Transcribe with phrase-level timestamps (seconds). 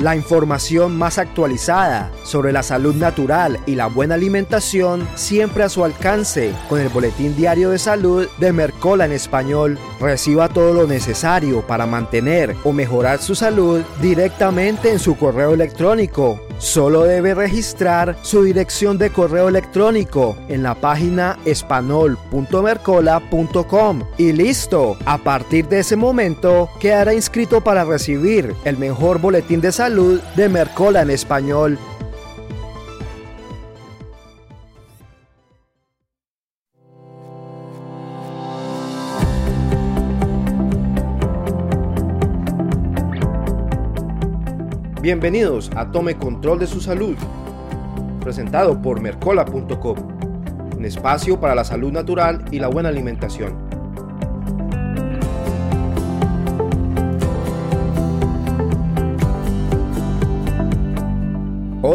[0.00, 5.84] La información más actualizada sobre la salud natural y la buena alimentación siempre a su
[5.84, 9.78] alcance con el Boletín Diario de Salud de Mercola en español.
[9.98, 16.45] Reciba todo lo necesario para mantener o mejorar su salud directamente en su correo electrónico.
[16.58, 24.96] Solo debe registrar su dirección de correo electrónico en la página espanol.mercola.com y listo.
[25.04, 30.48] A partir de ese momento quedará inscrito para recibir el mejor boletín de salud de
[30.48, 31.78] Mercola en español.
[45.06, 47.14] Bienvenidos a Tome Control de su Salud,
[48.20, 49.96] presentado por Mercola.com,
[50.76, 53.65] un espacio para la salud natural y la buena alimentación.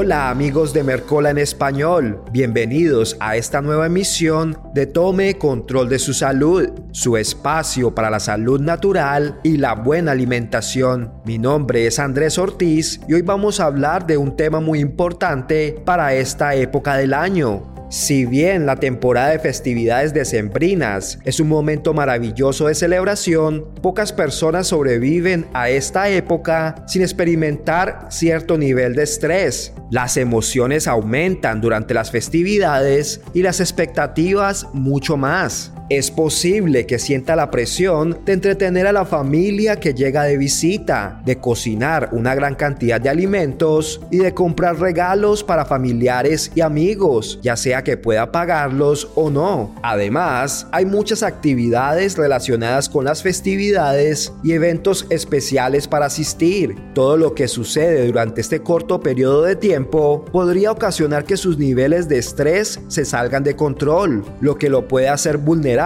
[0.03, 5.99] Hola amigos de Mercola en español, bienvenidos a esta nueva emisión de Tome Control de
[5.99, 11.13] su Salud, su espacio para la salud natural y la buena alimentación.
[11.23, 15.79] Mi nombre es Andrés Ortiz y hoy vamos a hablar de un tema muy importante
[15.85, 21.93] para esta época del año, si bien la temporada de festividades decembrinas es un momento
[21.93, 29.73] maravilloso de celebración, pocas personas sobreviven a esta época sin experimentar cierto nivel de estrés.
[29.89, 35.73] Las emociones aumentan durante las festividades y las expectativas mucho más.
[35.91, 41.21] Es posible que sienta la presión de entretener a la familia que llega de visita,
[41.25, 47.39] de cocinar una gran cantidad de alimentos y de comprar regalos para familiares y amigos,
[47.43, 49.75] ya sea que pueda pagarlos o no.
[49.83, 56.73] Además, hay muchas actividades relacionadas con las festividades y eventos especiales para asistir.
[56.93, 62.07] Todo lo que sucede durante este corto periodo de tiempo podría ocasionar que sus niveles
[62.07, 65.80] de estrés se salgan de control, lo que lo puede hacer vulnerable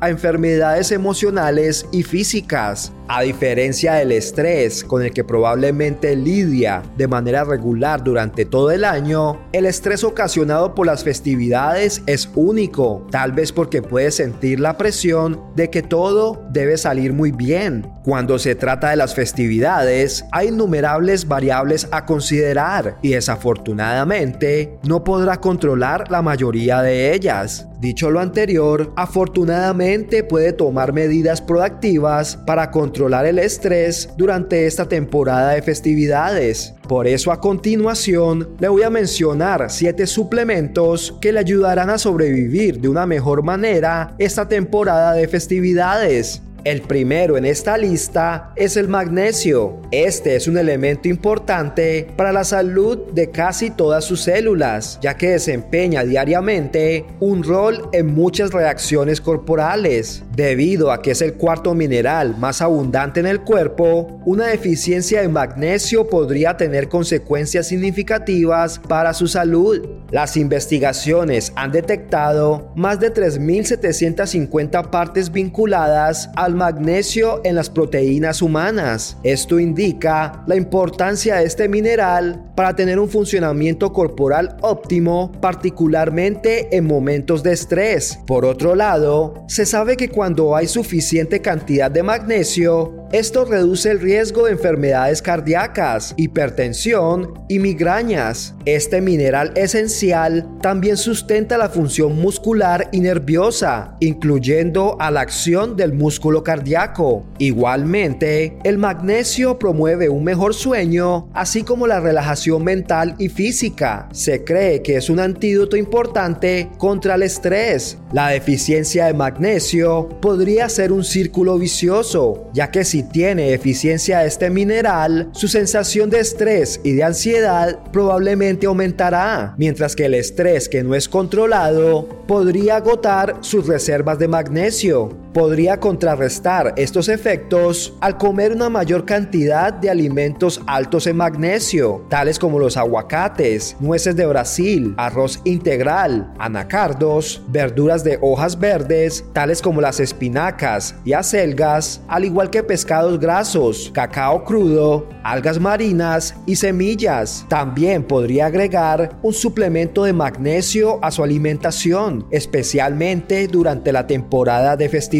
[0.00, 2.92] a enfermedades emocionales y físicas.
[3.10, 8.84] A diferencia del estrés con el que probablemente lidia de manera regular durante todo el
[8.84, 14.76] año, el estrés ocasionado por las festividades es único, tal vez porque puede sentir la
[14.76, 17.90] presión de que todo debe salir muy bien.
[18.04, 25.40] Cuando se trata de las festividades, hay innumerables variables a considerar y desafortunadamente no podrá
[25.40, 27.66] controlar la mayoría de ellas.
[27.80, 35.52] Dicho lo anterior, afortunadamente puede tomar medidas proactivas para controlar el estrés durante esta temporada
[35.52, 36.74] de festividades.
[36.88, 42.80] Por eso a continuación le voy a mencionar 7 suplementos que le ayudarán a sobrevivir
[42.80, 46.42] de una mejor manera esta temporada de festividades.
[46.64, 49.80] El primero en esta lista es el magnesio.
[49.92, 55.30] Este es un elemento importante para la salud de casi todas sus células, ya que
[55.30, 60.24] desempeña diariamente un rol en muchas reacciones corporales.
[60.38, 65.28] Debido a que es el cuarto mineral más abundante en el cuerpo, una deficiencia de
[65.28, 69.84] magnesio podría tener consecuencias significativas para su salud.
[70.12, 79.16] Las investigaciones han detectado más de 3.750 partes vinculadas al magnesio en las proteínas humanas.
[79.24, 86.86] Esto indica la importancia de este mineral para tener un funcionamiento corporal óptimo, particularmente en
[86.86, 88.20] momentos de estrés.
[88.24, 94.00] Por otro lado, se sabe que cuando hay suficiente cantidad de magnesio, esto reduce el
[94.00, 98.54] riesgo de enfermedades cardíacas, hipertensión y migrañas.
[98.66, 105.94] Este mineral esencial también sustenta la función muscular y nerviosa, incluyendo a la acción del
[105.94, 107.24] músculo cardíaco.
[107.38, 114.10] Igualmente, el magnesio promueve un mejor sueño, así como la relajación mental y física.
[114.12, 117.96] Se cree que es un antídoto importante contra el estrés.
[118.10, 124.28] La deficiencia de magnesio podría ser un círculo vicioso, ya que si tiene deficiencia de
[124.28, 130.70] este mineral, su sensación de estrés y de ansiedad probablemente aumentará, mientras que el estrés
[130.70, 135.10] que no es controlado podría agotar sus reservas de magnesio.
[135.32, 142.38] Podría contrarrestar estos efectos al comer una mayor cantidad de alimentos altos en magnesio, tales
[142.38, 149.82] como los aguacates, nueces de Brasil, arroz integral, anacardos, verduras de hojas verdes, tales como
[149.82, 157.44] las espinacas y acelgas, al igual que pescados grasos, cacao crudo, algas marinas y semillas.
[157.48, 164.88] También podría agregar un suplemento de magnesio a su alimentación, especialmente durante la temporada de
[164.88, 165.18] festividades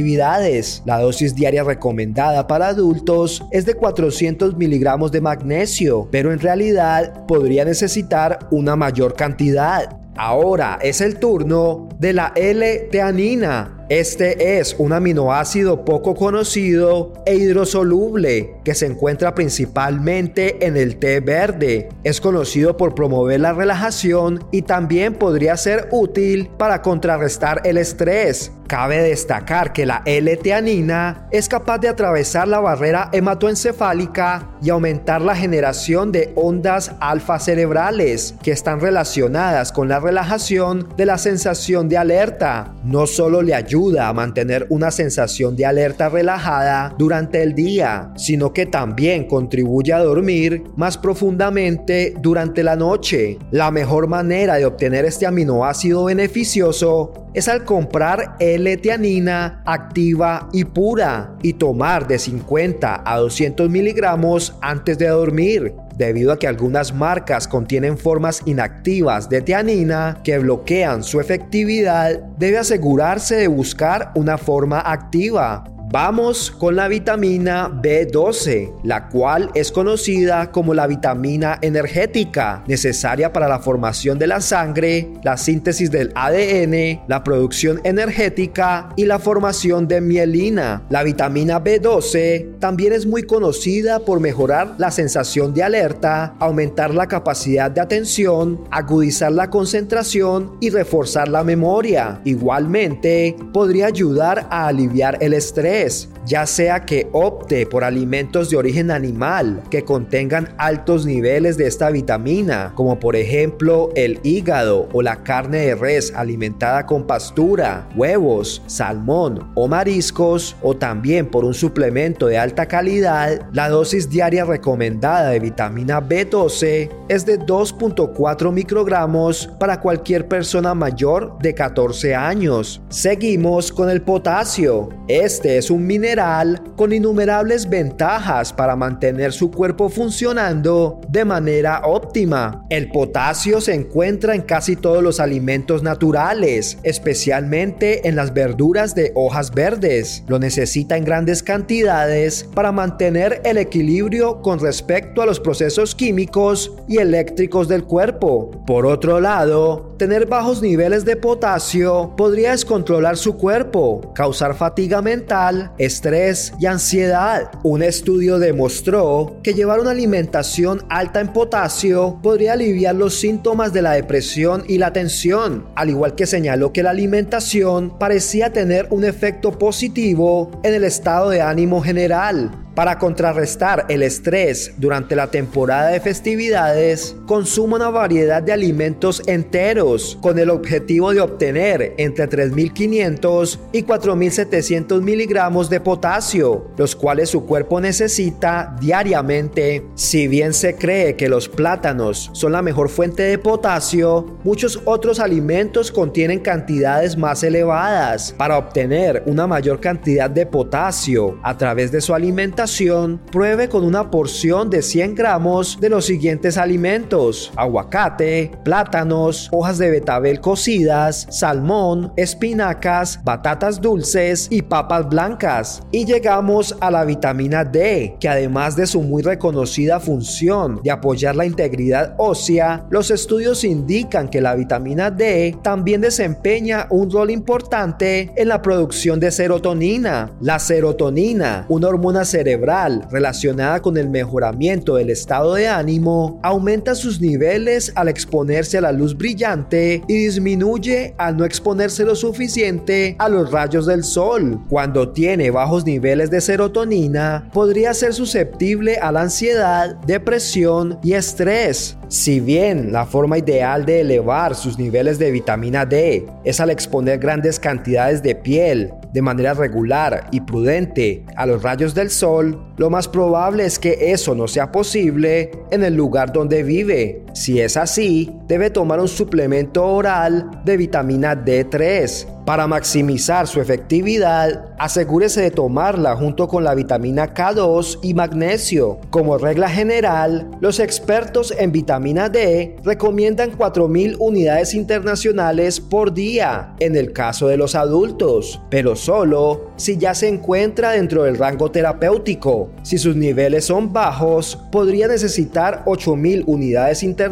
[0.86, 7.26] La dosis diaria recomendada para adultos es de 400 miligramos de magnesio, pero en realidad
[7.26, 9.98] podría necesitar una mayor cantidad.
[10.16, 18.56] Ahora es el turno de la L-teanina, este es un aminoácido poco conocido e hidrosoluble
[18.62, 21.88] que se encuentra principalmente en el té verde.
[22.04, 28.52] Es conocido por promover la relajación y también podría ser útil para contrarrestar el estrés.
[28.66, 35.34] Cabe destacar que la L-teanina es capaz de atravesar la barrera hematoencefálica y aumentar la
[35.34, 41.96] generación de ondas alfa cerebrales que están relacionadas con la relajación de la sensación de
[41.96, 42.74] alerta.
[42.84, 48.10] No solo le ayuda ayuda a mantener una sensación de alerta relajada durante el día,
[48.16, 53.38] sino que también contribuye a dormir más profundamente durante la noche.
[53.52, 61.36] La mejor manera de obtener este aminoácido beneficioso es al comprar L-teanina activa y pura
[61.42, 67.48] y tomar de 50 a 200 miligramos antes de dormir debido a que algunas marcas
[67.48, 74.80] contienen formas inactivas de teanina que bloquean su efectividad, debe asegurarse de buscar una forma
[74.80, 75.64] activa.
[75.90, 83.48] Vamos con la vitamina B12, la cual es conocida como la vitamina energética, necesaria para
[83.48, 89.88] la formación de la sangre, la síntesis del ADN, la producción energética y la formación
[89.88, 90.82] de mielina.
[90.90, 97.08] La vitamina B12 también es muy conocida por mejorar la sensación de alerta, aumentar la
[97.08, 102.20] capacidad de atención, agudizar la concentración y reforzar la memoria.
[102.26, 105.77] Igualmente, podría ayudar a aliviar el estrés
[106.26, 111.90] ya sea que opte por alimentos de origen animal que contengan altos niveles de esta
[111.90, 118.62] vitamina, como por ejemplo el hígado o la carne de res alimentada con pastura, huevos,
[118.66, 125.30] salmón o mariscos, o también por un suplemento de alta calidad, la dosis diaria recomendada
[125.30, 132.82] de vitamina B12 es de 2.4 microgramos para cualquier persona mayor de 14 años.
[132.88, 134.90] Seguimos con el potasio.
[135.08, 142.64] Este es un mineral con innumerables ventajas para mantener su cuerpo funcionando de manera óptima.
[142.70, 149.12] El potasio se encuentra en casi todos los alimentos naturales, especialmente en las verduras de
[149.14, 150.24] hojas verdes.
[150.26, 156.72] Lo necesita en grandes cantidades para mantener el equilibrio con respecto a los procesos químicos
[156.88, 158.50] y eléctricos del cuerpo.
[158.66, 165.72] Por otro lado, tener bajos niveles de potasio podría descontrolar su cuerpo, causar fatiga mental,
[165.76, 167.50] estrés y ansiedad.
[167.64, 173.82] Un estudio demostró que llevar una alimentación alta en potasio podría aliviar los síntomas de
[173.82, 179.04] la depresión y la tensión, al igual que señaló que la alimentación parecía tener un
[179.04, 182.52] efecto positivo en el estado de ánimo general.
[182.76, 190.16] Para contrarrestar el estrés durante la temporada de festividades, consuma una variedad de alimentos enteros
[190.22, 197.44] con el objetivo de obtener entre 3.500 y 4.700 miligramos de potasio, los cuales su
[197.44, 199.84] cuerpo necesita diariamente.
[199.94, 205.20] Si bien se cree que los plátanos son la mejor fuente de potasio, muchos otros
[205.20, 208.34] alimentos contienen cantidades más elevadas.
[208.38, 214.10] Para obtener una mayor cantidad de potasio a través de su alimentación, pruebe con una
[214.10, 217.17] porción de 100 gramos de los siguientes alimentos:
[217.56, 225.82] aguacate, plátanos, hojas de betabel cocidas, salmón, espinacas, batatas dulces y papas blancas.
[225.90, 231.34] Y llegamos a la vitamina D, que además de su muy reconocida función de apoyar
[231.34, 238.32] la integridad ósea, los estudios indican que la vitamina D también desempeña un rol importante
[238.36, 240.30] en la producción de serotonina.
[240.40, 247.22] La serotonina, una hormona cerebral relacionada con el mejoramiento del estado de ánimo aumenta sus
[247.22, 253.30] niveles al exponerse a la luz brillante y disminuye al no exponerse lo suficiente a
[253.30, 254.60] los rayos del sol.
[254.68, 261.96] Cuando tiene bajos niveles de serotonina, podría ser susceptible a la ansiedad, depresión y estrés.
[262.08, 267.18] Si bien la forma ideal de elevar sus niveles de vitamina D es al exponer
[267.18, 272.90] grandes cantidades de piel de manera regular y prudente a los rayos del sol, lo
[272.90, 277.24] más probable es que eso no sea posible en el lugar donde vive.
[277.38, 284.74] Si es así, debe tomar un suplemento oral de vitamina D3 para maximizar su efectividad,
[284.78, 288.98] asegúrese de tomarla junto con la vitamina K2 y magnesio.
[289.10, 296.96] Como regla general, los expertos en vitamina D recomiendan 4.000 unidades internacionales por día en
[296.96, 302.70] el caso de los adultos, pero solo si ya se encuentra dentro del rango terapéutico.
[302.82, 307.27] Si sus niveles son bajos, podría necesitar 8.000 unidades internacionales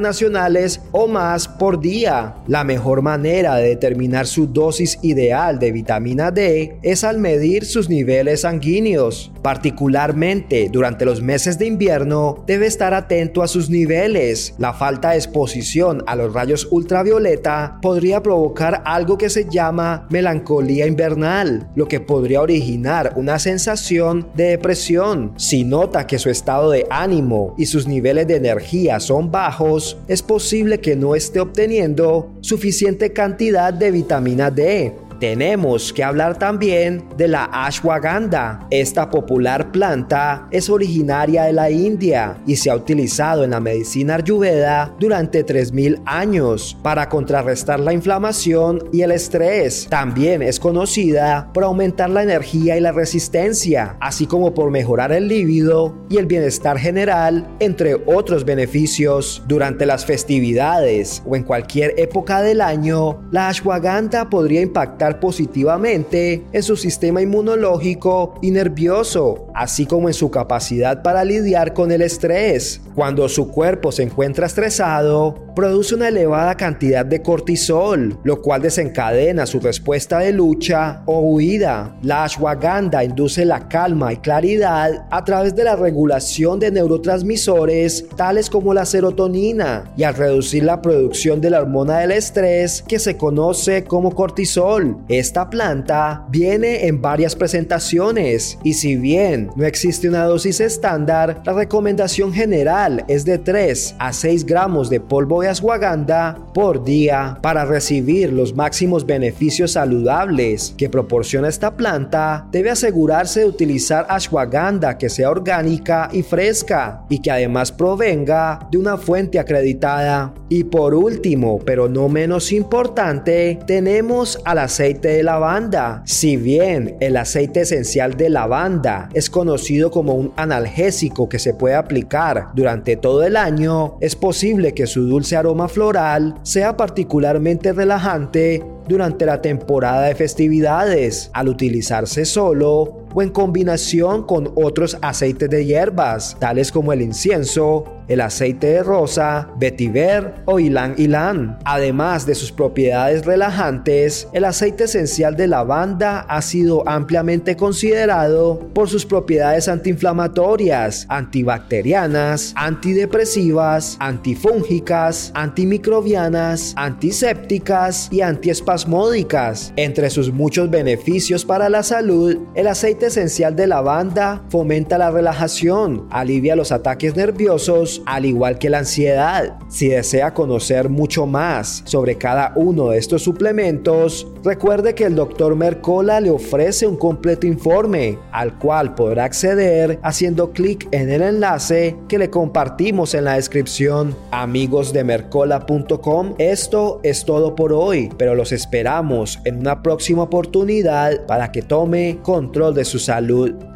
[0.93, 2.35] o más por día.
[2.47, 7.89] La mejor manera de determinar su dosis ideal de vitamina D es al medir sus
[7.89, 9.33] niveles sanguíneos.
[9.47, 14.57] Particularmente durante los meses de invierno, debe estar atento a sus niveles.
[14.59, 20.89] La falta de exposición a los rayos ultravioleta podría provocar algo que se llama melancolía
[20.89, 25.33] invernal, lo que podría originar una sensación de depresión.
[25.37, 30.23] Si nota que su estado de ánimo y sus niveles de energía son bajos, es
[30.23, 35.06] posible que no esté obteniendo suficiente cantidad de vitamina D.
[35.19, 38.67] Tenemos que hablar también de la ashwagandha.
[38.71, 44.17] Esta popular planta es originaria de la India y se ha utilizado en la medicina
[44.17, 49.87] ayurveda durante 3000 años para contrarrestar la inflamación y el estrés.
[49.89, 55.29] También es conocida por aumentar la energía y la resistencia, así como por mejorar el
[55.29, 59.43] líbido y el bienestar general, entre otros beneficios.
[59.47, 66.63] Durante las festividades o en cualquier época del año, la ashwagandha podría impactar positivamente en
[66.63, 72.81] su sistema inmunológico y nervioso, así como en su capacidad para lidiar con el estrés.
[72.95, 79.47] Cuando su cuerpo se encuentra estresado, produce una elevada cantidad de cortisol, lo cual desencadena
[79.47, 81.97] su respuesta de lucha o huida.
[82.03, 88.51] La ashwagandha induce la calma y claridad a través de la regulación de neurotransmisores tales
[88.51, 93.17] como la serotonina y al reducir la producción de la hormona del estrés que se
[93.17, 94.96] conoce como cortisol.
[95.09, 101.53] Esta planta viene en varias presentaciones y si bien no existe una dosis estándar, la
[101.53, 107.65] recomendación general es de 3 a 6 gramos de polvo de ashwagandha por día para
[107.65, 112.47] recibir los máximos beneficios saludables que proporciona esta planta.
[112.51, 118.79] Debe asegurarse de utilizar ashwagandha que sea orgánica y fresca y que además provenga de
[118.79, 120.33] una fuente acreditada.
[120.49, 126.03] Y por último, pero no menos importante, tenemos al aceite de lavanda.
[126.05, 131.75] Si bien el aceite esencial de lavanda es conocido como un analgésico que se puede
[131.75, 138.63] aplicar durante todo el año, es posible que su dulce aroma floral sea particularmente relajante
[138.87, 145.65] durante la temporada de festividades al utilizarse solo o en combinación con otros aceites de
[145.65, 151.59] hierbas, tales como el incienso, el aceite de rosa, vetiver o ylang ylang.
[151.65, 158.89] Además de sus propiedades relajantes, el aceite esencial de lavanda ha sido ampliamente considerado por
[158.89, 169.73] sus propiedades antiinflamatorias, antibacterianas, antidepresivas, antifúngicas, antimicrobianas, antisépticas y antiespasmódicas.
[169.77, 176.07] Entre sus muchos beneficios para la salud, el aceite esencial de lavanda fomenta la relajación,
[176.11, 179.59] alivia los ataques nerviosos, al igual que la ansiedad.
[179.69, 185.55] Si desea conocer mucho más sobre cada uno de estos suplementos, recuerde que el Dr.
[185.57, 191.97] Mercola le ofrece un completo informe al cual podrá acceder haciendo clic en el enlace
[192.09, 194.17] que le compartimos en la descripción.
[194.31, 201.27] Amigos de mercola.com, esto es todo por hoy, pero los esperamos en una próxima oportunidad
[201.27, 203.76] para que tome control de su salud.